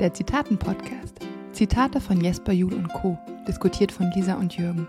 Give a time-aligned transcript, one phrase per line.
[0.00, 1.18] der Zitaten-Podcast.
[1.52, 4.88] Zitate von Jesper Juhl und Co., diskutiert von Lisa und Jürgen.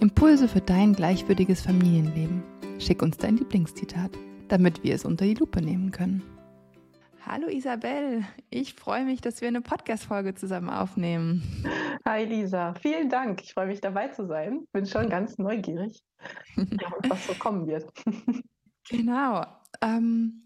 [0.00, 2.42] Impulse für dein gleichwürdiges Familienleben.
[2.78, 4.10] Schick uns dein Lieblingszitat,
[4.48, 6.22] damit wir es unter die Lupe nehmen können.
[7.26, 11.42] Hallo Isabel, ich freue mich, dass wir eine Podcast-Folge zusammen aufnehmen.
[12.06, 13.42] Hi Lisa, vielen Dank.
[13.42, 14.64] Ich freue mich dabei zu sein.
[14.72, 16.00] Bin schon ganz neugierig,
[16.56, 17.86] was so kommen wird.
[18.88, 19.44] genau.
[19.82, 20.44] Ähm,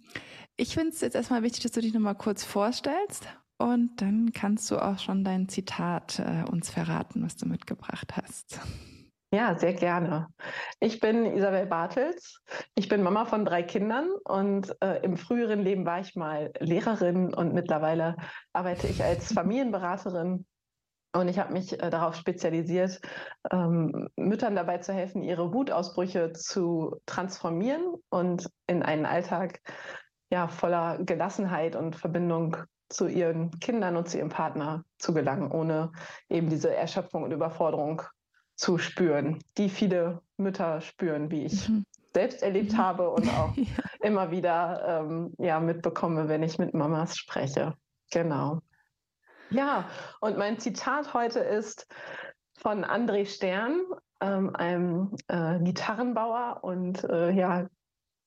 [0.56, 3.28] ich finde es jetzt erstmal wichtig, dass du dich nochmal kurz vorstellst
[3.62, 8.60] und dann kannst du auch schon dein Zitat äh, uns verraten, was du mitgebracht hast.
[9.32, 10.26] Ja, sehr gerne.
[10.80, 12.42] Ich bin Isabel Bartels.
[12.74, 17.32] Ich bin Mama von drei Kindern und äh, im früheren Leben war ich mal Lehrerin
[17.32, 18.16] und mittlerweile
[18.52, 20.44] arbeite ich als Familienberaterin.
[21.14, 23.00] Und ich habe mich äh, darauf spezialisiert,
[23.50, 29.60] ähm, Müttern dabei zu helfen, ihre Wutausbrüche zu transformieren und in einen Alltag
[30.30, 32.56] ja, voller Gelassenheit und Verbindung
[32.92, 35.92] zu ihren Kindern und zu ihrem Partner zu gelangen, ohne
[36.28, 38.02] eben diese Erschöpfung und Überforderung
[38.54, 41.84] zu spüren, die viele Mütter spüren, wie ich mhm.
[42.12, 42.78] selbst erlebt mhm.
[42.78, 43.66] habe und auch ja.
[44.00, 47.74] immer wieder ähm, ja, mitbekomme, wenn ich mit Mamas spreche.
[48.10, 48.60] Genau.
[49.50, 49.88] Ja,
[50.20, 51.86] und mein Zitat heute ist
[52.56, 53.80] von André Stern,
[54.20, 57.66] ähm, einem äh, Gitarrenbauer und äh, ja,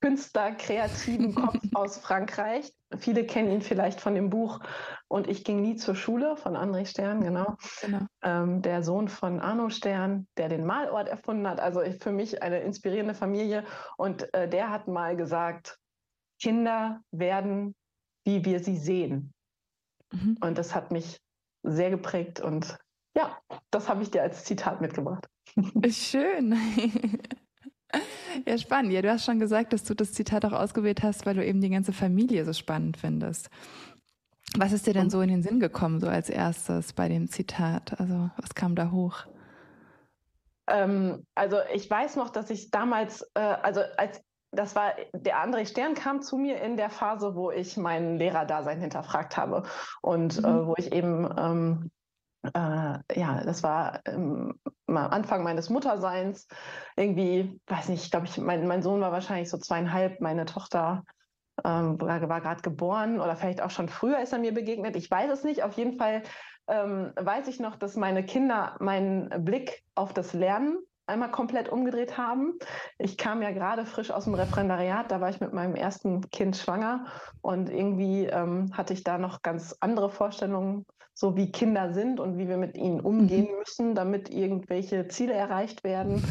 [0.06, 2.72] Künstler, kreativen Kopf aus Frankreich.
[2.95, 4.59] Viele kennen ihn vielleicht von dem Buch
[5.08, 7.58] Und ich ging nie zur Schule von André Stern, genau.
[7.81, 8.02] genau.
[8.22, 11.59] Ähm, der Sohn von Arno Stern, der den Malort erfunden hat.
[11.59, 13.64] Also für mich eine inspirierende Familie.
[13.97, 15.80] Und äh, der hat mal gesagt,
[16.40, 17.73] Kinder werden,
[18.25, 19.34] wie wir sie sehen.
[20.12, 20.38] Mhm.
[20.40, 21.19] Und das hat mich
[21.64, 22.78] sehr geprägt und
[23.17, 23.40] ja,
[23.72, 25.25] das habe ich dir als Zitat mitgebracht.
[25.90, 26.56] Schön.
[28.45, 28.91] Ja, spannend.
[28.91, 31.61] Ja, du hast schon gesagt, dass du das Zitat auch ausgewählt hast, weil du eben
[31.61, 33.49] die ganze Familie so spannend findest.
[34.57, 37.99] Was ist dir denn so in den Sinn gekommen, so als erstes bei dem Zitat?
[37.99, 39.25] Also, was kam da hoch?
[40.67, 45.66] Ähm, also, ich weiß noch, dass ich damals, äh, also als das war, der André
[45.66, 49.63] Stern kam zu mir in der Phase, wo ich mein Lehrerdasein hinterfragt habe
[50.01, 50.45] und äh, mhm.
[50.45, 51.91] äh, wo ich eben ähm,
[52.53, 56.47] äh, ja, das war ähm, am Anfang meines Mutterseins.
[56.95, 61.03] Irgendwie, weiß nicht, ich glaube, ich, mein, mein Sohn war wahrscheinlich so zweieinhalb, meine Tochter
[61.63, 64.95] ähm, war, war gerade geboren oder vielleicht auch schon früher ist er mir begegnet.
[64.95, 65.63] Ich weiß es nicht.
[65.63, 66.23] Auf jeden Fall
[66.67, 72.17] ähm, weiß ich noch, dass meine Kinder meinen Blick auf das Lernen einmal komplett umgedreht
[72.17, 72.57] haben.
[72.97, 76.57] Ich kam ja gerade frisch aus dem Referendariat, da war ich mit meinem ersten Kind
[76.57, 77.05] schwanger
[77.41, 80.85] und irgendwie ähm, hatte ich da noch ganz andere Vorstellungen,
[81.16, 83.59] so wie Kinder sind und wie wir mit ihnen umgehen mhm.
[83.59, 86.22] müssen, damit irgendwelche Ziele erreicht werden.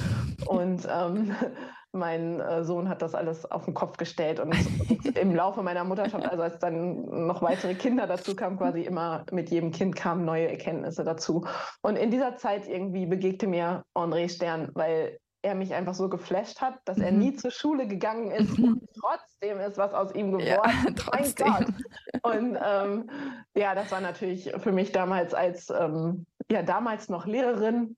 [0.46, 1.34] Und ähm,
[1.92, 4.54] mein äh, Sohn hat das alles auf den Kopf gestellt und
[5.16, 9.50] im Laufe meiner Mutterschaft, also als dann noch weitere Kinder dazu kamen, quasi immer mit
[9.50, 11.46] jedem Kind kamen neue Erkenntnisse dazu.
[11.82, 16.60] Und in dieser Zeit irgendwie begegnete mir André Stern, weil er mich einfach so geflasht
[16.60, 17.18] hat, dass er mhm.
[17.18, 18.64] nie zur Schule gegangen ist mhm.
[18.64, 20.44] und trotzdem ist was aus ihm geworden.
[20.54, 21.76] Ja, trotzdem.
[22.22, 23.10] Und ähm,
[23.54, 27.96] ja, das war natürlich für mich damals als ähm, ja damals noch Lehrerin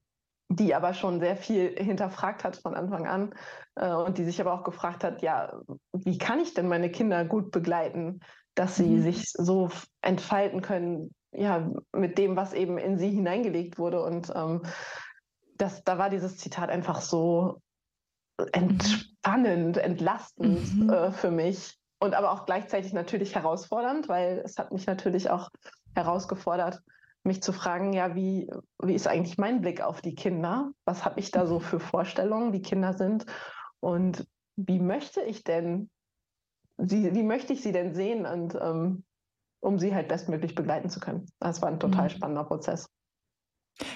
[0.48, 3.34] die aber schon sehr viel hinterfragt hat von Anfang an
[3.74, 5.60] äh, und die sich aber auch gefragt hat, ja,
[5.92, 8.20] wie kann ich denn meine Kinder gut begleiten,
[8.54, 9.02] dass sie mhm.
[9.02, 9.70] sich so
[10.02, 14.02] entfalten können, ja, mit dem, was eben in sie hineingelegt wurde.
[14.02, 14.62] Und ähm,
[15.58, 17.60] das, da war dieses Zitat einfach so
[18.52, 20.90] entspannend, entlastend mhm.
[20.90, 25.50] äh, für mich und aber auch gleichzeitig natürlich herausfordernd, weil es hat mich natürlich auch
[25.94, 26.82] herausgefordert,
[27.24, 28.50] mich zu fragen, ja, wie,
[28.82, 30.70] wie ist eigentlich mein Blick auf die Kinder?
[30.84, 33.26] Was habe ich da so für Vorstellungen, wie Kinder sind?
[33.80, 35.90] Und wie möchte ich denn,
[36.78, 39.04] sie, wie möchte ich sie denn sehen und ähm,
[39.60, 41.26] um sie halt bestmöglich begleiten zu können?
[41.40, 42.10] Das war ein total mhm.
[42.10, 42.88] spannender Prozess.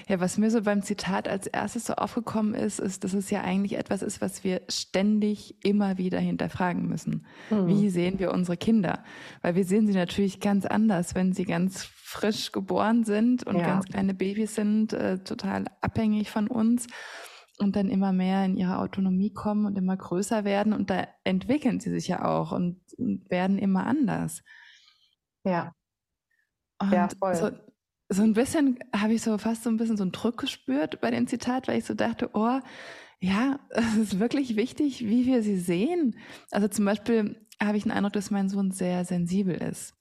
[0.07, 3.41] Ja, was mir so beim Zitat als erstes so aufgekommen ist, ist, dass es ja
[3.41, 7.25] eigentlich etwas ist, was wir ständig immer wieder hinterfragen müssen.
[7.49, 7.67] Mhm.
[7.67, 9.03] Wie sehen wir unsere Kinder?
[9.41, 13.65] Weil wir sehen sie natürlich ganz anders, wenn sie ganz frisch geboren sind und ja.
[13.65, 16.87] ganz kleine Babys sind, äh, total abhängig von uns
[17.57, 21.79] und dann immer mehr in ihre Autonomie kommen und immer größer werden und da entwickeln
[21.79, 24.43] sie sich ja auch und, und werden immer anders.
[25.43, 25.73] Ja.
[26.79, 27.35] Und ja, voll.
[27.35, 27.51] So,
[28.11, 31.11] so ein bisschen habe ich so fast so ein bisschen so einen Druck gespürt bei
[31.11, 32.59] dem Zitat, weil ich so dachte, oh,
[33.19, 36.17] ja, es ist wirklich wichtig, wie wir sie sehen.
[36.51, 39.95] Also zum Beispiel habe ich den Eindruck, dass mein Sohn sehr sensibel ist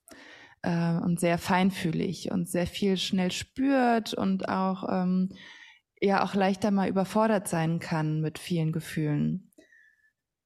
[0.63, 5.29] äh, und sehr feinfühlig und sehr viel schnell spürt und auch ähm,
[6.01, 9.53] ja auch leichter mal überfordert sein kann mit vielen Gefühlen.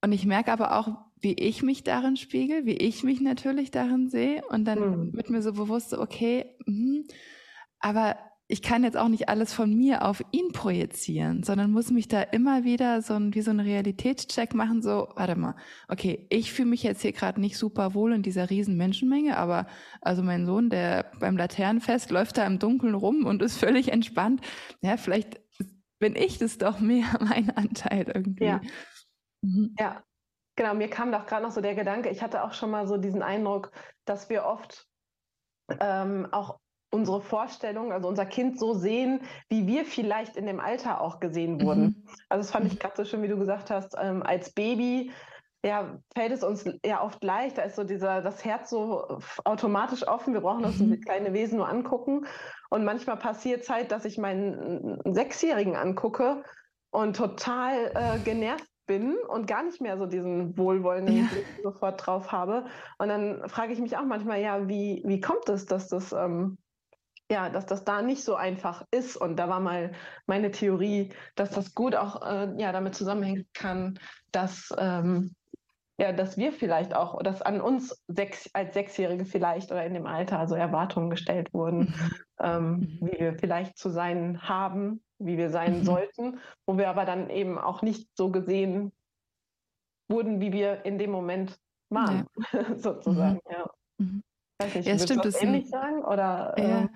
[0.02, 0.88] Und ich merke aber auch,
[1.22, 4.44] wie ich mich darin spiegel, wie ich mich natürlich darin sehe.
[4.50, 5.12] Und dann mhm.
[5.14, 7.04] wird mir so bewusst, okay, mh.
[7.84, 8.16] Aber
[8.46, 12.22] ich kann jetzt auch nicht alles von mir auf ihn projizieren, sondern muss mich da
[12.22, 15.54] immer wieder so ein, wie so ein Realitätscheck machen, so, warte mal,
[15.88, 19.66] okay, ich fühle mich jetzt hier gerade nicht super wohl in dieser riesen Menschenmenge, aber
[20.00, 24.40] also mein Sohn, der beim Laternenfest läuft da im Dunkeln rum und ist völlig entspannt.
[24.80, 25.42] Ja, vielleicht
[25.98, 28.44] bin ich das doch mehr mein Anteil irgendwie.
[28.44, 28.60] Ja.
[29.42, 29.74] Mhm.
[29.78, 30.02] ja.
[30.56, 32.96] Genau, mir kam doch gerade noch so der Gedanke, ich hatte auch schon mal so
[32.96, 33.72] diesen Eindruck,
[34.06, 34.86] dass wir oft
[35.80, 36.60] ähm, auch
[36.94, 41.60] unsere Vorstellung, also unser Kind so sehen, wie wir vielleicht in dem Alter auch gesehen
[41.60, 41.82] wurden.
[41.82, 42.06] Mhm.
[42.28, 42.78] Also das fand ich mhm.
[42.78, 45.10] gerade so schön, wie du gesagt hast, ähm, als Baby
[45.64, 50.06] ja, fällt es uns ja oft leicht, da ist so dieser, das Herz so automatisch
[50.06, 51.00] offen, wir brauchen uns mhm.
[51.00, 52.26] kleine Wesen nur angucken.
[52.68, 56.44] Und manchmal passiert es halt, dass ich meinen Sechsjährigen angucke
[56.90, 61.24] und total äh, genervt bin und gar nicht mehr so diesen wohlwollenden ja.
[61.30, 62.66] Blick sofort drauf habe.
[62.98, 66.58] Und dann frage ich mich auch manchmal, ja, wie, wie kommt es, dass das ähm,
[67.30, 69.16] ja, dass das da nicht so einfach ist.
[69.16, 69.92] Und da war mal
[70.26, 73.98] meine Theorie, dass das gut auch äh, ja, damit zusammenhängen kann,
[74.32, 75.34] dass, ähm,
[75.98, 80.06] ja, dass wir vielleicht auch, dass an uns sechs, als Sechsjährige vielleicht oder in dem
[80.06, 81.94] Alter also Erwartungen gestellt wurden,
[82.40, 82.98] ähm, mhm.
[83.00, 85.84] wie wir vielleicht zu sein haben, wie wir sein mhm.
[85.84, 88.92] sollten, wo wir aber dann eben auch nicht so gesehen
[90.08, 92.74] wurden, wie wir in dem Moment waren, ja.
[92.76, 93.40] sozusagen.
[93.46, 93.52] Mhm.
[93.52, 93.70] Ja.
[93.98, 94.22] Mhm.
[94.58, 95.24] Weiß nicht, ja, stimmt.
[95.24, 96.04] Das ähnlich sagen?
[96.04, 96.80] Oder, ja.
[96.82, 96.88] Äh,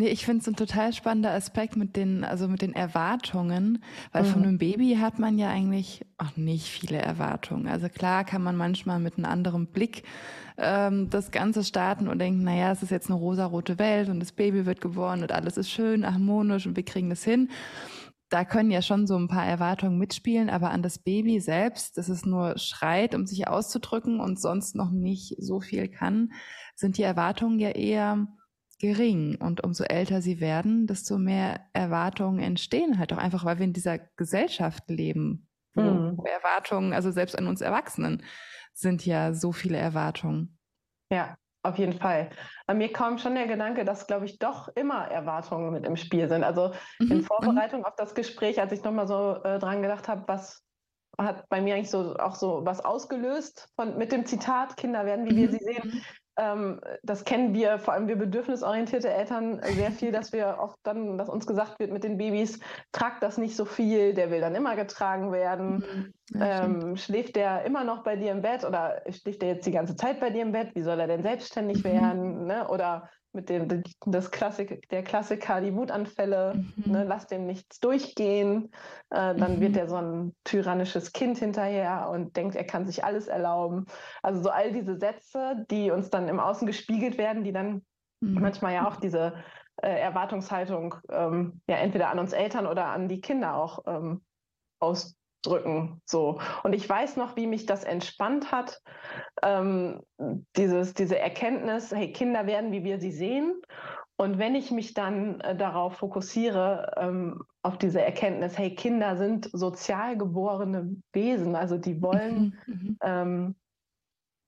[0.00, 4.22] Nee, ich finde es ein total spannender Aspekt mit den, also mit den Erwartungen, weil
[4.22, 4.28] mhm.
[4.28, 7.68] von einem Baby hat man ja eigentlich auch nicht viele Erwartungen.
[7.68, 10.04] Also klar kann man manchmal mit einem anderen Blick
[10.56, 14.32] ähm, das Ganze starten und denken, naja, es ist jetzt eine rosarote Welt und das
[14.32, 17.50] Baby wird geboren und alles ist schön, harmonisch und wir kriegen das hin.
[18.30, 22.08] Da können ja schon so ein paar Erwartungen mitspielen, aber an das Baby selbst, das
[22.08, 26.32] es nur schreit, um sich auszudrücken und sonst noch nicht so viel kann,
[26.74, 28.28] sind die Erwartungen ja eher
[28.80, 29.36] gering.
[29.36, 33.72] Und umso älter sie werden, desto mehr Erwartungen entstehen halt auch einfach, weil wir in
[33.72, 36.14] dieser Gesellschaft leben, mhm.
[36.16, 38.24] wo Erwartungen, also selbst an uns Erwachsenen,
[38.72, 40.58] sind ja so viele Erwartungen.
[41.12, 42.30] Ja, auf jeden Fall.
[42.66, 46.28] Bei mir kam schon der Gedanke, dass, glaube ich, doch immer Erwartungen mit im Spiel
[46.28, 46.42] sind.
[46.42, 47.12] Also mhm.
[47.12, 47.86] in Vorbereitung mhm.
[47.86, 50.64] auf das Gespräch, als ich nochmal so äh, dran gedacht habe, was
[51.18, 55.26] hat bei mir eigentlich so auch so was ausgelöst von, mit dem Zitat, Kinder werden,
[55.26, 55.52] wie wir mhm.
[55.52, 56.02] sie sehen, mhm
[56.36, 61.18] ähm, das kennen wir, vor allem wir bedürfnisorientierte Eltern, sehr viel, dass wir oft dann,
[61.18, 62.60] dass uns gesagt wird mit den Babys,
[62.92, 65.76] tragt das nicht so viel, der will dann immer getragen werden.
[65.76, 66.14] Mhm.
[66.38, 69.72] Ja, ähm, schläft der immer noch bei dir im Bett oder schläft der jetzt die
[69.72, 70.74] ganze Zeit bei dir im Bett?
[70.74, 71.88] Wie soll er denn selbstständig mhm.
[71.88, 72.46] werden?
[72.46, 72.68] Ne?
[72.68, 76.92] Oder mit dem das Klassik, der Klassiker, die Wutanfälle, mhm.
[76.92, 78.70] ne, lass dem nichts durchgehen,
[79.10, 79.60] äh, dann mhm.
[79.60, 83.86] wird er so ein tyrannisches Kind hinterher und denkt, er kann sich alles erlauben.
[84.22, 87.82] Also so all diese Sätze, die uns dann im Außen gespiegelt werden, die dann
[88.20, 88.40] mhm.
[88.40, 89.34] manchmal ja auch diese
[89.82, 94.22] äh, Erwartungshaltung ähm, ja entweder an uns Eltern oder an die Kinder auch ähm,
[94.80, 96.00] aus, drücken.
[96.04, 96.40] So.
[96.62, 98.80] Und ich weiß noch, wie mich das entspannt hat,
[99.42, 100.00] ähm,
[100.56, 103.60] dieses, diese Erkenntnis, hey, Kinder werden, wie wir sie sehen.
[104.16, 109.48] Und wenn ich mich dann äh, darauf fokussiere, ähm, auf diese Erkenntnis, hey, Kinder sind
[109.52, 112.98] sozial geborene Wesen, also die wollen, mhm, mhm.
[113.02, 113.54] ähm,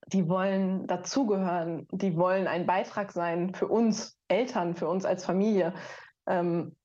[0.08, 5.72] die wollen dazugehören, die wollen ein Beitrag sein für uns Eltern, für uns als Familie.
[6.26, 6.76] Ähm,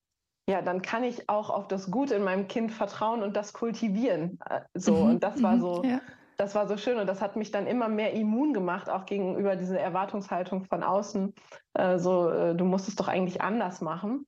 [0.48, 4.38] ja, dann kann ich auch auf das Gute in meinem Kind vertrauen und das kultivieren.
[4.48, 6.00] Äh, so, mhm, und das war mhm, so, ja.
[6.38, 9.56] das war so schön und das hat mich dann immer mehr immun gemacht, auch gegenüber
[9.56, 11.34] dieser Erwartungshaltung von außen.
[11.74, 14.26] Äh, so, äh, du musst es doch eigentlich anders machen.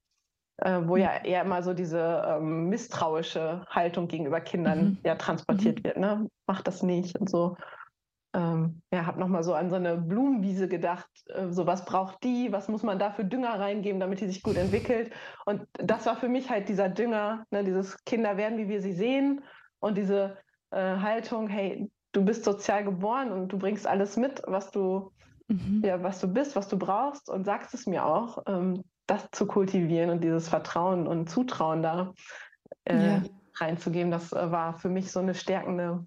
[0.58, 1.00] Äh, wo mhm.
[1.00, 4.98] ja eher immer so diese ähm, misstrauische Haltung gegenüber Kindern mhm.
[5.02, 5.84] ja transportiert mhm.
[5.84, 6.28] wird, ne?
[6.46, 7.56] Mach das nicht und so
[8.32, 12.52] ähm, ja, habe nochmal so an so eine Blumenwiese gedacht, äh, so was braucht die,
[12.52, 15.10] was muss man da für Dünger reingeben, damit die sich gut entwickelt.
[15.46, 18.92] Und das war für mich halt dieser Dünger, ne, dieses Kinder werden, wie wir sie
[18.92, 19.42] sehen
[19.80, 20.37] und diese
[20.70, 25.12] äh, Haltung, hey, du bist sozial geboren und du bringst alles mit, was du,
[25.49, 25.82] mhm.
[25.84, 29.46] ja, was du bist, was du brauchst und sagst es mir auch, ähm, das zu
[29.46, 32.14] kultivieren und dieses Vertrauen und Zutrauen da
[32.84, 33.22] äh, ja.
[33.56, 36.06] reinzugeben, das äh, war für mich so eine stärkende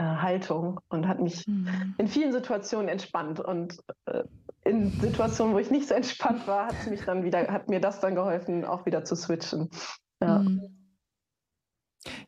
[0.00, 1.94] äh, Haltung und hat mich mhm.
[1.98, 3.38] in vielen Situationen entspannt.
[3.38, 4.22] Und äh,
[4.64, 8.00] in Situationen, wo ich nicht so entspannt war, hat mich dann wieder, hat mir das
[8.00, 9.68] dann geholfen, auch wieder zu switchen.
[10.22, 10.38] Ja.
[10.38, 10.76] Mhm.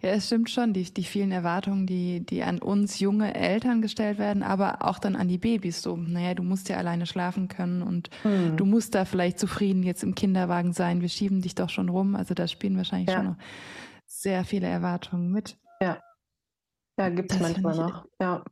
[0.02, 4.18] Ja, es stimmt schon, die, die vielen Erwartungen, die, die an uns junge Eltern gestellt
[4.18, 5.80] werden, aber auch dann an die Babys.
[5.80, 8.58] So, naja, du musst ja alleine schlafen können und mhm.
[8.58, 11.00] du musst da vielleicht zufrieden jetzt im Kinderwagen sein.
[11.00, 12.16] Wir schieben dich doch schon rum.
[12.16, 13.16] Also da spielen wahrscheinlich ja.
[13.16, 13.36] schon noch
[14.04, 15.56] sehr viele Erwartungen mit.
[16.98, 17.08] Ja.
[17.08, 18.06] Gibt es manchmal noch.
[18.20, 18.44] Ja.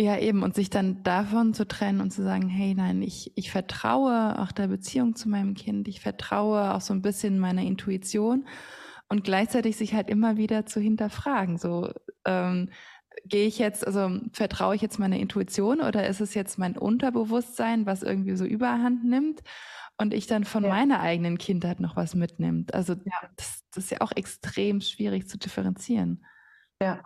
[0.00, 3.50] Ja, eben, und sich dann davon zu trennen und zu sagen, hey, nein, ich, ich
[3.50, 8.46] vertraue auch der Beziehung zu meinem Kind, ich vertraue auch so ein bisschen meiner Intuition
[9.08, 11.92] und gleichzeitig sich halt immer wieder zu hinterfragen, so,
[12.24, 12.70] ähm,
[13.24, 17.84] gehe ich jetzt, also vertraue ich jetzt meiner Intuition oder ist es jetzt mein Unterbewusstsein,
[17.84, 19.40] was irgendwie so überhand nimmt
[19.96, 20.68] und ich dann von ja.
[20.68, 22.72] meiner eigenen Kindheit noch was mitnimmt?
[22.72, 23.28] Also ja.
[23.36, 26.24] das, das ist ja auch extrem schwierig zu differenzieren.
[26.80, 27.02] Ja.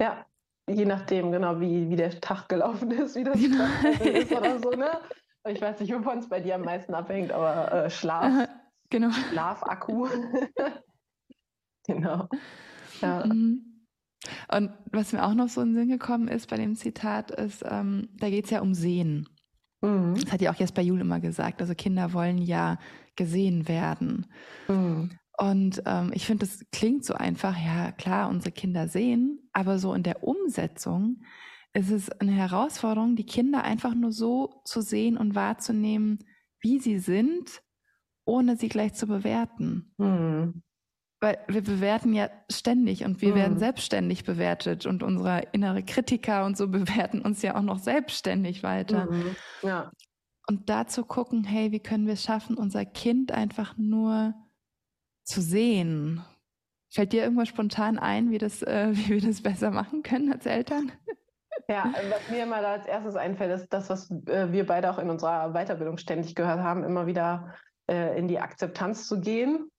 [0.00, 0.26] Ja,
[0.68, 3.64] je nachdem, genau, wie, wie der Tag gelaufen ist, wie das genau.
[4.18, 4.90] ist oder so, ne?
[5.48, 8.46] Ich weiß nicht, wovon es bei dir am meisten abhängt, aber äh, Schlaf.
[8.90, 9.10] Genau.
[9.10, 10.06] Schlafakku.
[11.86, 12.28] genau.
[13.00, 13.24] Ja.
[13.24, 13.86] Mhm.
[14.52, 17.64] Und was mir auch noch so in den Sinn gekommen ist bei dem Zitat, ist,
[17.66, 19.30] ähm, da geht es ja um Sehen.
[19.80, 20.16] Mhm.
[20.20, 21.62] Das hat ja auch jetzt bei Jul immer gesagt.
[21.62, 22.76] Also Kinder wollen ja
[23.16, 24.26] gesehen werden.
[24.68, 25.10] Mhm.
[25.40, 27.56] Und ähm, ich finde, das klingt so einfach.
[27.56, 31.22] Ja, klar, unsere Kinder sehen, aber so in der Umsetzung
[31.72, 36.18] ist es eine Herausforderung, die Kinder einfach nur so zu sehen und wahrzunehmen,
[36.60, 37.62] wie sie sind,
[38.26, 39.94] ohne sie gleich zu bewerten.
[39.96, 40.62] Mhm.
[41.20, 43.36] Weil wir bewerten ja ständig und wir mhm.
[43.36, 48.62] werden selbstständig bewertet und unsere innere Kritiker und so bewerten uns ja auch noch selbstständig
[48.62, 49.10] weiter.
[49.10, 49.36] Mhm.
[49.62, 49.90] Ja.
[50.46, 54.34] Und da zu gucken, hey, wie können wir es schaffen, unser Kind einfach nur
[55.24, 56.24] zu sehen?
[56.92, 60.46] Fällt dir irgendwas spontan ein, wie, das, äh, wie wir das besser machen können als
[60.46, 60.92] Eltern?
[61.68, 64.98] Ja, was mir immer da als erstes einfällt, ist das, was äh, wir beide auch
[64.98, 67.54] in unserer Weiterbildung ständig gehört haben, immer wieder
[67.88, 69.70] äh, in die Akzeptanz zu gehen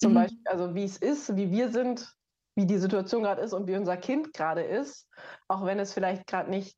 [0.00, 0.16] zum mhm.
[0.16, 2.14] Beispiel, also wie es ist, wie wir sind,
[2.56, 5.08] wie die Situation gerade ist und wie unser Kind gerade ist,
[5.46, 6.76] auch wenn es vielleicht gerade nicht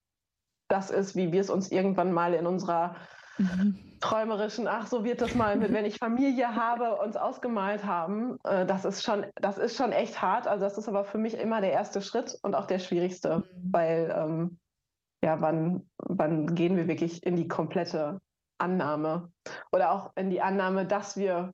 [0.68, 2.96] das ist, wie wir es uns irgendwann mal in unserer
[3.38, 3.78] mhm.
[4.00, 8.38] träumerischen, ach, so wird das mal, mit, wenn ich Familie habe, uns ausgemalt haben.
[8.44, 10.46] Äh, das ist schon, das ist schon echt hart.
[10.46, 13.72] Also das ist aber für mich immer der erste Schritt und auch der schwierigste, mhm.
[13.72, 14.58] weil ähm,
[15.24, 18.20] ja, wann, wann gehen wir wirklich in die komplette
[18.58, 19.30] Annahme
[19.70, 21.52] oder auch in die Annahme, dass wir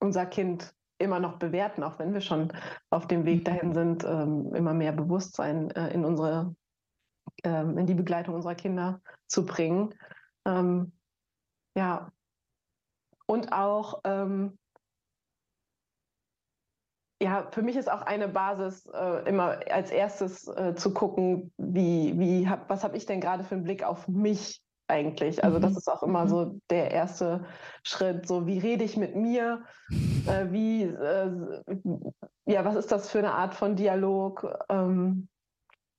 [0.00, 2.52] unser Kind immer noch bewerten, auch wenn wir schon
[2.90, 3.74] auf dem Weg dahin mhm.
[3.74, 6.54] sind, ähm, immer mehr Bewusstsein äh, in unsere,
[7.42, 9.94] ähm, in die Begleitung unserer Kinder zu bringen.
[10.46, 10.92] Ähm,
[11.76, 12.10] ja.
[13.26, 14.58] Und auch, ähm,
[17.22, 22.18] ja, für mich ist auch eine Basis, äh, immer als erstes äh, zu gucken, wie,
[22.18, 25.42] wie hab, was habe ich denn gerade für einen Blick auf mich eigentlich.
[25.42, 25.78] Also das mhm.
[25.78, 26.28] ist auch immer mhm.
[26.28, 27.44] so der erste
[27.82, 28.26] Schritt.
[28.26, 29.62] So, wie rede ich mit mir?
[30.26, 31.30] Äh, wie, äh,
[32.46, 34.46] ja, was ist das für eine Art von Dialog?
[34.68, 35.28] Ähm,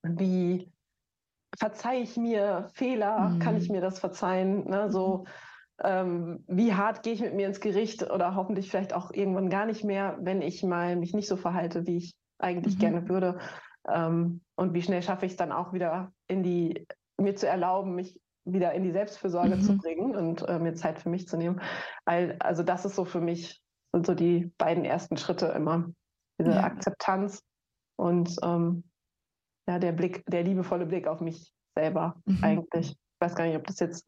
[0.02, 0.72] wie
[1.58, 3.30] verzeihe ich mir Fehler?
[3.30, 3.38] Mhm.
[3.40, 3.76] Kann ich mhm.
[3.76, 4.68] mir das verzeihen?
[4.68, 4.90] Ne?
[4.90, 5.24] So,
[5.82, 9.66] ähm, wie hart gehe ich mit mir ins Gericht oder hoffentlich vielleicht auch irgendwann gar
[9.66, 12.80] nicht mehr, wenn ich mal mich nicht so verhalte, wie ich eigentlich mhm.
[12.80, 13.38] gerne würde?
[13.88, 16.86] Ähm, und wie schnell schaffe ich es dann auch wieder in die,
[17.20, 19.60] mir zu erlauben, mich wieder in die Selbstfürsorge mhm.
[19.60, 21.60] zu bringen und äh, mir Zeit für mich zu nehmen.
[22.04, 23.60] All, also das ist so für mich,
[23.92, 25.90] sind so die beiden ersten Schritte immer.
[26.38, 26.64] Diese ja.
[26.64, 27.42] Akzeptanz
[27.96, 28.84] und ähm,
[29.68, 32.38] ja, der Blick, der liebevolle Blick auf mich selber mhm.
[32.42, 32.90] eigentlich.
[32.90, 34.06] Ich weiß gar nicht, ob das jetzt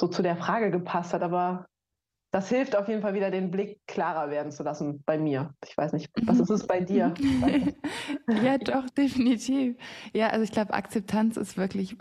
[0.00, 1.66] so zu der Frage gepasst hat, aber
[2.32, 5.54] das hilft auf jeden Fall wieder, den Blick klarer werden zu lassen bei mir.
[5.64, 7.14] Ich weiß nicht, was ist es bei dir?
[8.42, 9.76] ja, doch, definitiv.
[10.12, 11.96] Ja, also ich glaube, Akzeptanz ist wirklich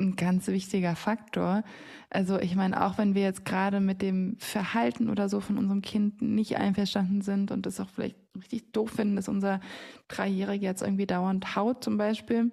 [0.00, 1.64] ein ganz wichtiger Faktor.
[2.10, 5.82] Also ich meine, auch wenn wir jetzt gerade mit dem Verhalten oder so von unserem
[5.82, 9.60] Kind nicht einverstanden sind und das auch vielleicht richtig doof finden, dass unser
[10.08, 12.50] Dreijähriger jetzt irgendwie dauernd haut zum Beispiel,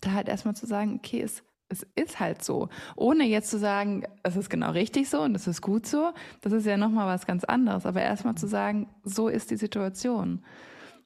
[0.00, 2.68] da halt erstmal zu sagen, okay, es, es ist halt so.
[2.94, 6.52] Ohne jetzt zu sagen, es ist genau richtig so und es ist gut so, das
[6.52, 7.86] ist ja nochmal was ganz anderes.
[7.86, 10.44] Aber erstmal zu sagen, so ist die Situation.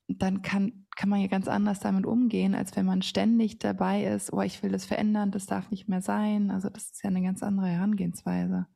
[0.08, 4.34] Dann kann kann man ja ganz anders damit umgehen, als wenn man ständig dabei ist,
[4.34, 6.50] oh, ich will das verändern, das darf nicht mehr sein.
[6.50, 8.66] Also das ist ja eine ganz andere Herangehensweise.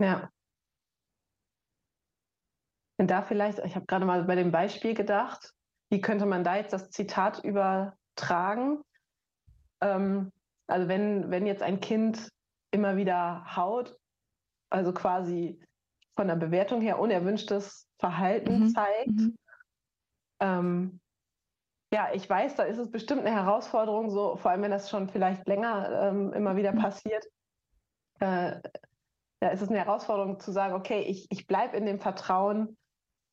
[0.00, 0.28] Ja.
[2.98, 5.54] Und da vielleicht, ich habe gerade mal bei dem Beispiel gedacht,
[5.88, 8.82] wie könnte man da jetzt das Zitat übertragen?
[9.80, 10.32] Ähm,
[10.66, 12.28] also wenn, wenn jetzt ein Kind
[12.70, 13.96] immer wieder haut,
[14.70, 15.60] also quasi
[16.14, 18.68] von der Bewertung her unerwünschtes Verhalten mhm.
[18.68, 19.36] zeigt, mhm.
[20.42, 21.00] Ähm,
[21.94, 25.08] ja, ich weiß, da ist es bestimmt eine Herausforderung, so vor allem wenn das schon
[25.08, 26.78] vielleicht länger ähm, immer wieder mhm.
[26.78, 27.24] passiert.
[28.18, 28.60] Äh,
[29.40, 32.76] ja, ist es eine Herausforderung zu sagen, okay, ich, ich bleibe in dem Vertrauen,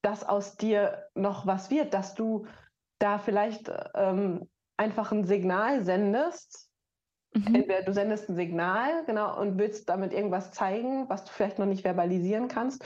[0.04, 2.48] dass aus dir noch was wird, dass du
[3.00, 6.69] da vielleicht ähm, einfach ein Signal sendest.
[7.34, 7.56] Mhm.
[7.56, 11.66] Entweder du sendest ein Signal, genau, und willst damit irgendwas zeigen, was du vielleicht noch
[11.66, 12.84] nicht verbalisieren kannst.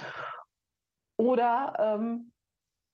[1.17, 2.33] Oder ähm,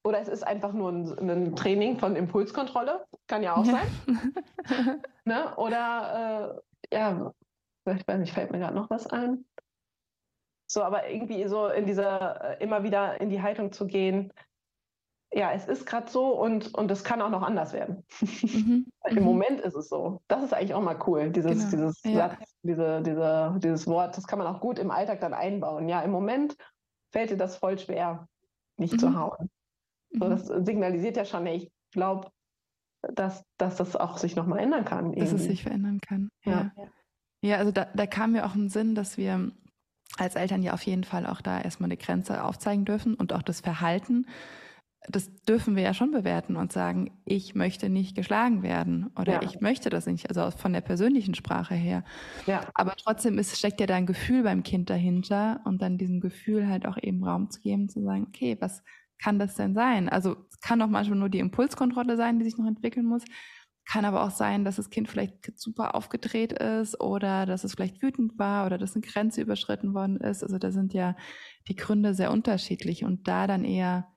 [0.03, 3.87] oder es ist einfach nur ein, ein Training von Impulskontrolle, kann ja auch sein.
[5.25, 5.55] ne?
[5.57, 7.33] Oder äh, ja,
[7.85, 9.45] ich weiß nicht, fällt mir gerade noch was ein.
[10.71, 14.31] So, aber irgendwie so in dieser, äh, immer wieder in die Haltung zu gehen,
[15.31, 18.03] ja, es ist gerade so und, und es kann auch noch anders werden.
[18.19, 18.87] Mhm.
[19.09, 19.23] Im mhm.
[19.23, 20.21] Moment ist es so.
[20.27, 21.69] Das ist eigentlich auch mal cool, dieses, genau.
[21.69, 22.29] dieses ja.
[22.29, 24.17] Satz, diese, diese, dieses Wort.
[24.17, 25.87] Das kann man auch gut im Alltag dann einbauen.
[25.87, 26.57] Ja, im Moment
[27.11, 28.27] fällt dir das voll schwer,
[28.77, 28.99] nicht mhm.
[28.99, 29.49] zu hauen.
[30.11, 30.29] So, mhm.
[30.31, 32.31] das signalisiert ja schon, ich glaube,
[33.01, 35.13] dass, dass das auch sich nochmal ändern kann.
[35.13, 35.19] Irgendwie.
[35.19, 36.29] Dass es sich verändern kann.
[36.43, 36.83] Ja, ja.
[37.41, 39.51] ja also da, da kam mir auch ein Sinn, dass wir
[40.17, 43.43] als Eltern ja auf jeden Fall auch da erstmal eine Grenze aufzeigen dürfen und auch
[43.43, 44.25] das Verhalten
[45.07, 49.41] das dürfen wir ja schon bewerten und sagen, ich möchte nicht geschlagen werden oder ja.
[49.41, 52.03] ich möchte das nicht, also von der persönlichen Sprache her.
[52.45, 52.67] Ja.
[52.73, 56.67] Aber trotzdem ist, steckt ja da ein Gefühl beim Kind dahinter und dann diesem Gefühl
[56.67, 58.83] halt auch eben Raum zu geben, zu sagen, okay, was
[59.21, 60.09] kann das denn sein?
[60.09, 63.23] Also es kann auch manchmal nur die Impulskontrolle sein, die sich noch entwickeln muss.
[63.85, 68.03] Kann aber auch sein, dass das Kind vielleicht super aufgedreht ist oder dass es vielleicht
[68.03, 70.43] wütend war oder dass eine Grenze überschritten worden ist.
[70.43, 71.15] Also da sind ja
[71.67, 74.07] die Gründe sehr unterschiedlich und da dann eher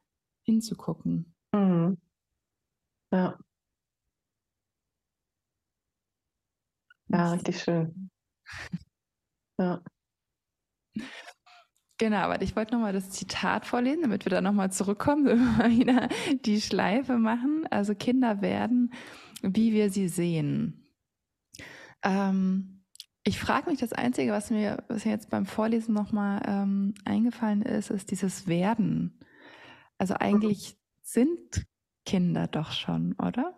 [0.44, 1.34] hinzugucken.
[1.52, 1.98] Mhm.
[3.12, 3.38] Ja.
[7.08, 8.10] Ja, richtig schön.
[9.58, 9.82] Ja.
[11.98, 15.52] Genau, aber ich wollte nochmal das Zitat vorlesen, damit wir da nochmal zurückkommen, wenn wir
[15.52, 16.08] mal wieder
[16.44, 17.66] die Schleife machen.
[17.70, 18.92] Also Kinder werden,
[19.42, 20.82] wie wir sie sehen.
[22.02, 22.82] Ähm,
[23.24, 27.62] ich frage mich, das Einzige, was mir, was mir jetzt beim Vorlesen nochmal ähm, eingefallen
[27.62, 29.20] ist, ist dieses Werden.
[30.02, 31.64] Also eigentlich sind
[32.04, 33.54] Kinder doch schon, oder?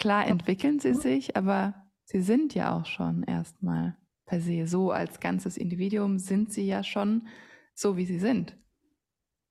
[0.00, 4.66] Klar entwickeln sie sich, aber sie sind ja auch schon erstmal per se.
[4.66, 7.28] So als ganzes Individuum sind sie ja schon
[7.74, 8.58] so, wie sie sind.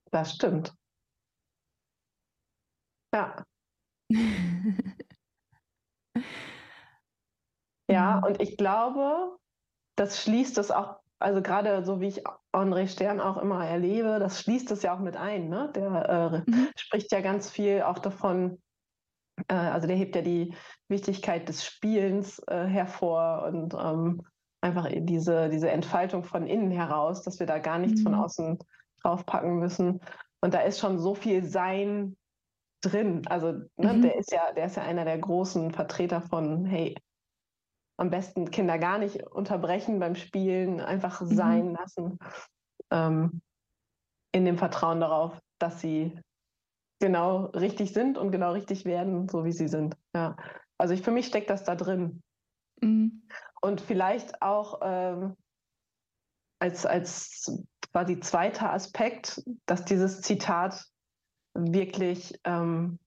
[0.09, 0.73] Das stimmt.
[3.13, 3.45] Ja.
[7.91, 9.37] ja, und ich glaube,
[9.95, 12.23] das schließt es auch also gerade so wie ich
[12.55, 15.49] André Stern auch immer erlebe, das schließt es ja auch mit ein.
[15.49, 15.71] Ne?
[15.75, 16.69] Der äh, mhm.
[16.77, 18.61] spricht ja ganz viel auch davon,
[19.47, 20.53] äh, also der hebt ja die
[20.87, 24.21] Wichtigkeit des Spielens äh, hervor und ähm,
[24.61, 28.03] einfach diese, diese Entfaltung von innen heraus, dass wir da gar nichts mhm.
[28.05, 28.59] von außen
[29.01, 30.01] draufpacken müssen.
[30.41, 32.17] Und da ist schon so viel Sein
[32.81, 33.23] drin.
[33.27, 34.01] Also ne, mhm.
[34.01, 36.95] der ist ja, der ist ja einer der großen Vertreter von, hey,
[37.97, 41.35] am besten Kinder gar nicht unterbrechen beim Spielen, einfach mhm.
[41.35, 42.19] sein lassen,
[42.91, 43.41] ähm,
[44.31, 46.19] in dem Vertrauen darauf, dass sie
[46.99, 49.95] genau richtig sind und genau richtig werden, so wie sie sind.
[50.13, 50.35] Ja.
[50.77, 52.21] Also ich, für mich steckt das da drin.
[52.81, 53.27] Mhm.
[53.61, 55.35] Und vielleicht auch ähm,
[56.59, 60.85] als, als quasi zweiter Aspekt, dass dieses Zitat
[61.53, 62.99] wirklich ähm,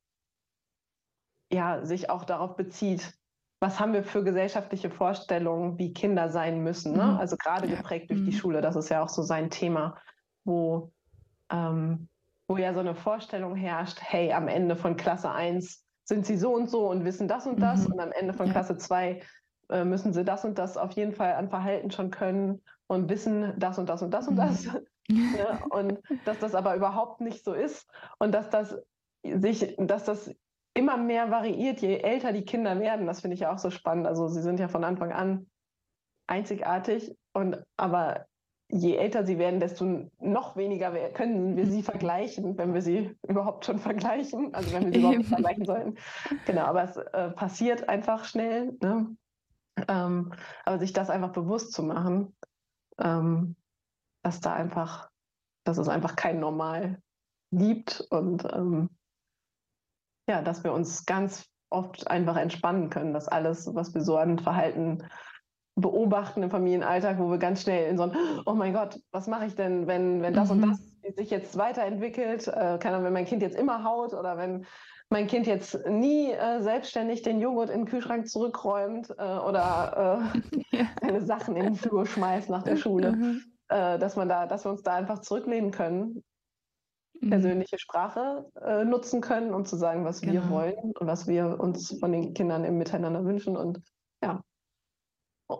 [1.52, 3.17] ja, sich auch darauf bezieht,
[3.60, 6.96] was haben wir für gesellschaftliche Vorstellungen, wie Kinder sein müssen.
[6.96, 7.04] Ne?
[7.04, 7.16] Mhm.
[7.18, 7.76] Also gerade ja.
[7.76, 8.26] geprägt durch mhm.
[8.26, 9.96] die Schule, das ist ja auch so sein Thema,
[10.44, 10.92] wo,
[11.50, 12.08] ähm,
[12.46, 16.54] wo ja so eine Vorstellung herrscht, hey, am Ende von Klasse 1 sind sie so
[16.54, 17.94] und so und wissen das und das mhm.
[17.94, 18.52] und am Ende von ja.
[18.52, 19.22] Klasse 2
[19.70, 23.54] äh, müssen sie das und das auf jeden Fall an Verhalten schon können und wissen
[23.58, 24.64] das und das und das und das.
[24.64, 24.72] ja,
[25.08, 25.60] ne?
[25.70, 28.78] und dass das aber überhaupt nicht so ist und dass das
[29.22, 30.32] sich, dass das
[30.78, 33.06] immer mehr variiert, je älter die Kinder werden.
[33.06, 34.06] Das finde ich ja auch so spannend.
[34.06, 35.50] Also sie sind ja von Anfang an
[36.28, 38.26] einzigartig und aber
[38.70, 43.64] je älter sie werden, desto noch weniger können wir sie vergleichen, wenn wir sie überhaupt
[43.64, 45.94] schon vergleichen, also wenn wir sie überhaupt vergleichen sollten.
[46.46, 48.76] Genau, aber es äh, passiert einfach schnell.
[48.80, 49.16] Ne?
[49.88, 50.32] Ähm,
[50.64, 52.36] aber sich das einfach bewusst zu machen,
[53.00, 53.56] ähm,
[54.22, 55.10] dass da einfach,
[55.64, 57.00] dass es einfach kein Normal
[57.50, 58.90] gibt und ähm,
[60.28, 64.38] ja, dass wir uns ganz oft einfach entspannen können, dass alles, was wir so an
[64.38, 65.02] Verhalten
[65.74, 68.12] beobachten im Familienalltag, wo wir ganz schnell in so ein,
[68.46, 70.62] oh mein Gott, was mache ich denn, wenn, wenn das mhm.
[70.62, 74.36] und das sich jetzt weiterentwickelt, äh, keine Ahnung, wenn mein Kind jetzt immer haut oder
[74.36, 74.66] wenn
[75.10, 80.30] mein Kind jetzt nie äh, selbstständig den Joghurt in den Kühlschrank zurückräumt äh, oder
[80.72, 83.42] äh, seine Sachen in den Flur schmeißt nach der Schule, mhm.
[83.70, 86.24] Äh, dass man da, dass wir uns da einfach zurücklehnen können.
[87.20, 90.34] Persönliche Sprache äh, nutzen können, um zu sagen, was genau.
[90.34, 93.56] wir wollen und was wir uns von den Kindern im Miteinander wünschen.
[93.56, 93.80] Und
[94.22, 94.42] ja,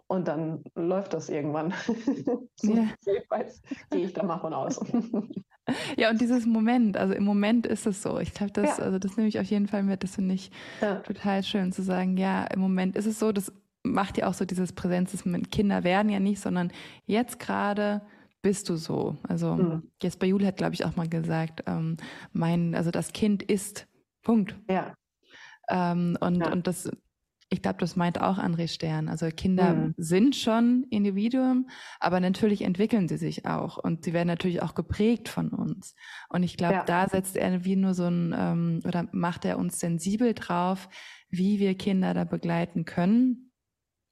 [0.07, 1.73] und dann läuft das irgendwann.
[2.57, 2.89] so ja.
[3.05, 4.81] Jedenfalls gehe ich da mal von aus.
[5.97, 8.19] ja, und dieses Moment, also im Moment ist es so.
[8.19, 8.85] Ich glaube, das, ja.
[8.85, 10.03] also das nehme ich auf jeden Fall mit.
[10.03, 10.97] Das finde ich ja.
[10.97, 14.45] total schön zu sagen, ja, im Moment ist es so, das macht ja auch so
[14.45, 16.71] dieses Präsenz, Kinder werden ja nicht, sondern
[17.07, 18.03] jetzt gerade
[18.43, 19.17] bist du so.
[19.23, 19.91] Also mhm.
[20.03, 21.97] Jesper Juhl hat, glaube ich, auch mal gesagt, ähm,
[22.33, 23.87] mein, also das Kind ist.
[24.23, 24.55] Punkt.
[24.69, 24.95] Ja.
[25.69, 26.53] Ähm, und, ja.
[26.53, 26.91] und das,
[27.51, 29.09] ich glaube, das meint auch André Stern.
[29.09, 29.95] Also Kinder mhm.
[29.97, 35.29] sind schon Individuen, aber natürlich entwickeln sie sich auch und sie werden natürlich auch geprägt
[35.29, 35.95] von uns.
[36.29, 36.85] Und ich glaube, ja.
[36.85, 40.89] da setzt er wie nur so ein, ähm, oder macht er uns sensibel drauf,
[41.31, 43.53] wie wir Kinder da begleiten können,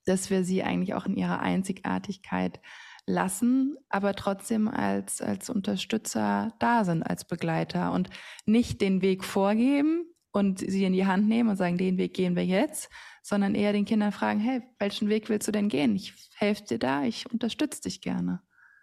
[0.06, 2.60] dass wir sie eigentlich auch in ihrer Einzigartigkeit
[3.06, 8.10] lassen, aber trotzdem als, als Unterstützer da sind, als Begleiter und
[8.44, 12.36] nicht den Weg vorgeben und sie in die Hand nehmen und sagen, den Weg gehen
[12.36, 12.90] wir jetzt,
[13.22, 15.94] sondern eher den Kindern fragen, hey, welchen Weg willst du denn gehen?
[15.96, 18.42] Ich helfe dir da, ich unterstütze dich gerne.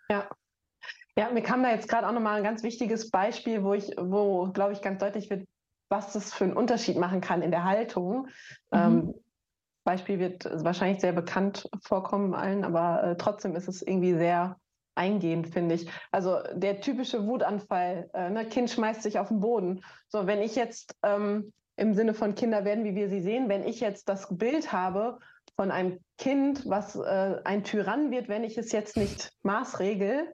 [0.10, 0.28] Ja.
[1.16, 4.52] Ja, mir kam da jetzt gerade auch nochmal ein ganz wichtiges Beispiel, wo ich, wo,
[4.52, 5.46] glaube ich, ganz deutlich wird,
[5.90, 8.28] was das für einen Unterschied machen kann in der Haltung.
[8.72, 8.80] Mhm.
[8.80, 9.14] Ähm,
[9.84, 14.58] Beispiel wird wahrscheinlich sehr bekannt vorkommen allen, aber äh, trotzdem ist es irgendwie sehr
[14.96, 15.88] eingehend, finde ich.
[16.12, 18.46] Also der typische Wutanfall, äh, ne?
[18.46, 19.84] Kind schmeißt sich auf den Boden.
[20.08, 23.64] So, wenn ich jetzt ähm, im Sinne von Kinder werden, wie wir sie sehen, wenn
[23.64, 25.18] ich jetzt das Bild habe
[25.56, 30.34] von einem Kind, was äh, ein Tyrann wird, wenn ich es jetzt nicht maßregel,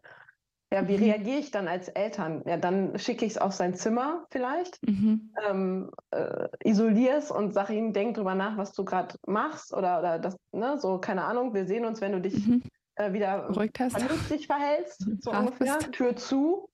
[0.72, 1.04] ja, wie mhm.
[1.04, 2.44] reagiere ich dann als Eltern?
[2.46, 5.34] Ja, dann schicke ich es auf sein Zimmer vielleicht, mhm.
[5.48, 10.00] ähm, äh, isoliere es und sage ihm, denk drüber nach, was du gerade machst oder,
[10.00, 12.62] oder das, ne, so, keine Ahnung, wir sehen uns, wenn du dich mhm.
[12.96, 16.70] äh, wieder vernünftig verhältst, so ungefähr, Tür zu.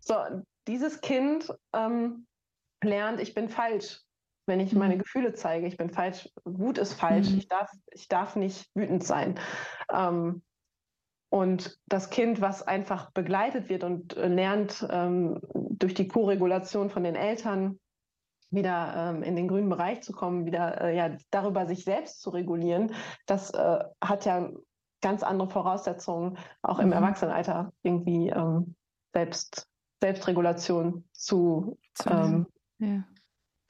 [0.00, 0.16] So,
[0.66, 2.26] dieses Kind ähm,
[2.82, 4.00] lernt, ich bin falsch,
[4.46, 5.00] wenn ich meine mhm.
[5.00, 7.38] Gefühle zeige, ich bin falsch, Wut ist falsch, mhm.
[7.38, 9.38] ich, darf, ich darf nicht wütend sein.
[9.92, 10.42] Ähm,
[11.30, 17.04] und das Kind, was einfach begleitet wird und äh, lernt ähm, durch die Koregulation von
[17.04, 17.78] den Eltern
[18.50, 22.30] wieder ähm, in den grünen Bereich zu kommen, wieder äh, ja, darüber sich selbst zu
[22.30, 22.92] regulieren,
[23.26, 24.50] das äh, hat ja
[25.00, 26.94] ganz andere Voraussetzungen, auch im mhm.
[26.94, 28.74] Erwachsenenalter irgendwie ähm,
[29.14, 29.68] selbst,
[30.02, 32.46] Selbstregulation zu, zu ähm,
[32.78, 33.04] ja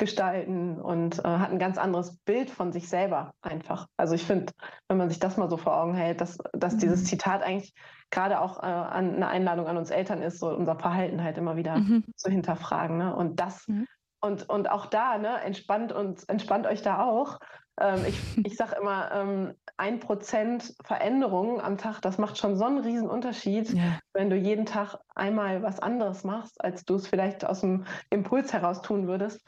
[0.01, 3.87] gestalten und äh, hat ein ganz anderes Bild von sich selber einfach.
[3.97, 4.53] Also ich finde,
[4.89, 6.79] wenn man sich das mal so vor Augen hält, dass, dass mhm.
[6.79, 7.73] dieses Zitat eigentlich
[8.11, 11.57] gerade auch äh, an, eine Einladung an uns Eltern ist, so unser Verhalten halt immer
[11.57, 12.05] wieder mhm.
[12.17, 12.99] zu hinterfragen.
[12.99, 13.15] Ne?
[13.15, 13.87] Und das mhm.
[14.21, 17.39] und, und auch da, ne, entspannt uns, entspannt euch da auch.
[17.79, 22.65] Ähm, ich ich sage immer, ähm, ein Prozent Veränderung am Tag, das macht schon so
[22.65, 23.99] einen riesen Unterschied, ja.
[24.13, 28.53] wenn du jeden Tag einmal was anderes machst, als du es vielleicht aus dem Impuls
[28.53, 29.47] heraus tun würdest.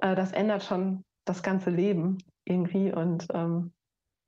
[0.00, 3.72] Äh, das ändert schon das ganze Leben irgendwie und ähm,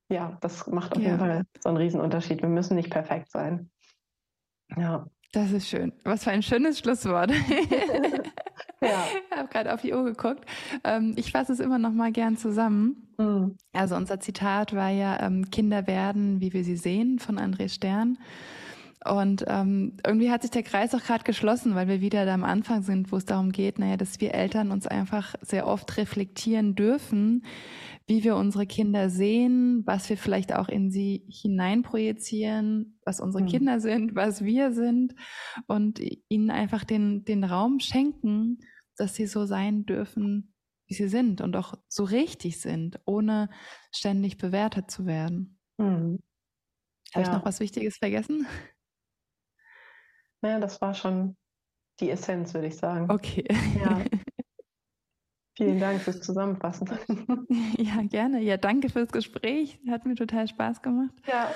[0.09, 1.07] ja, das macht auf ja.
[1.07, 2.41] jeden Fall so einen riesen Unterschied.
[2.41, 3.69] Wir müssen nicht perfekt sein.
[4.77, 5.07] Ja.
[5.31, 5.91] Das ist schön.
[6.03, 7.31] Was für ein schönes Schlusswort.
[8.85, 10.45] Ich habe gerade auf die Uhr geguckt.
[10.83, 13.07] Ähm, ich fasse es immer noch mal gern zusammen.
[13.17, 13.57] Mhm.
[13.73, 18.17] Also unser Zitat war ja, ähm, Kinder werden, wie wir sie sehen, von André Stern.
[19.05, 22.43] Und ähm, irgendwie hat sich der Kreis auch gerade geschlossen, weil wir wieder da am
[22.43, 26.73] Anfang sind, wo es darum geht, naja, dass wir Eltern uns einfach sehr oft reflektieren
[26.73, 27.45] dürfen,
[28.07, 33.47] wie wir unsere Kinder sehen, was wir vielleicht auch in sie hineinprojizieren, was unsere mhm.
[33.47, 35.13] Kinder sind, was wir sind
[35.67, 38.59] und ihnen einfach den, den Raum schenken,
[38.97, 40.53] dass sie so sein dürfen,
[40.87, 43.49] wie sie sind und auch so richtig sind, ohne
[43.91, 45.59] ständig bewertet zu werden.
[45.77, 46.19] Mhm.
[47.13, 47.31] Habe ja.
[47.31, 48.45] ich noch was Wichtiges vergessen?
[50.41, 51.37] Naja, das war schon
[51.99, 53.09] die Essenz, würde ich sagen.
[53.09, 53.45] Okay.
[53.79, 54.03] Ja.
[55.57, 56.89] Vielen Dank fürs Zusammenfassen.
[57.77, 58.41] Ja, gerne.
[58.41, 59.79] Ja, danke fürs Gespräch.
[59.89, 61.13] Hat mir total Spaß gemacht.
[61.27, 61.53] Ja.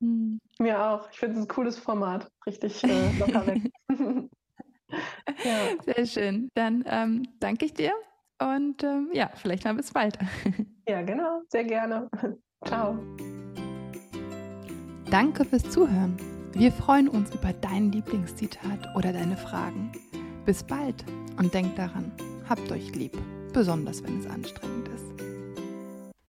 [0.00, 0.38] Hm.
[0.58, 1.10] Mir auch.
[1.10, 2.30] Ich finde es ein cooles Format.
[2.46, 3.72] Richtig äh, locker weg.
[5.44, 5.94] ja.
[5.94, 6.48] Sehr schön.
[6.54, 7.92] Dann ähm, danke ich dir
[8.40, 10.18] und ähm, ja, vielleicht mal bis bald.
[10.88, 11.42] ja, genau.
[11.48, 12.08] Sehr gerne.
[12.64, 12.98] Ciao.
[15.10, 16.16] Danke fürs Zuhören.
[16.52, 19.92] Wir freuen uns über dein Lieblingszitat oder deine Fragen.
[20.44, 21.04] Bis bald
[21.38, 22.12] und denk daran,
[22.48, 23.16] habt euch lieb,
[23.52, 25.23] besonders wenn es anstrengend ist.